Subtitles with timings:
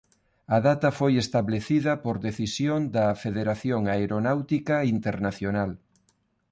[0.55, 5.71] A data foi establecida por decisión da Federación Aeronáutica Internacional.